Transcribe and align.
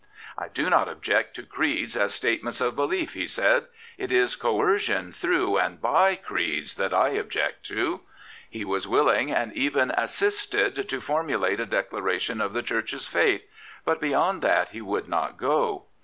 "I 0.39 0.47
do 0.47 0.67
not 0.67 0.87
object 0.89 1.35
to 1.35 1.43
creeds 1.43 1.95
as 1.95 2.11
statements 2.15 2.59
of 2.59 2.75
belief," 2.75 3.13
he 3.13 3.27
said." 3.27 3.65
It 3.99 4.11
is 4.11 4.35
coercion 4.35 5.11
through 5.13 5.57
and 5.59 5.79
by 5.79 6.15
creeds 6.15 6.73
that 6.73 6.91
I 6.91 7.09
object 7.09 7.67
to." 7.67 7.99
He 8.49 8.65
was 8.65 8.87
willing, 8.87 9.31
and 9.31 9.53
even 9.53 9.91
assisted, 9.91 10.89
to 10.89 11.01
formulate 11.01 11.59
a 11.59 11.67
declaration 11.67 12.41
of 12.41 12.53
the 12.53 12.63
Church's 12.63 13.05
faith; 13.05 13.43
but 13.85 14.01
beyond 14.01 14.41
that 14.41 14.69
he 14.69 14.81
would 14.81 15.07
not 15.07 15.37
go. 15.37 15.83